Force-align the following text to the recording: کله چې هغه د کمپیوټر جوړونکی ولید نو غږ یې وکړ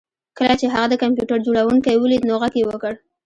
کله 0.37 0.53
چې 0.59 0.65
هغه 0.73 0.87
د 0.89 0.95
کمپیوټر 1.03 1.37
جوړونکی 1.47 1.93
ولید 1.97 2.23
نو 2.29 2.33
غږ 2.41 2.53
یې 2.59 2.63
وکړ 2.67 2.93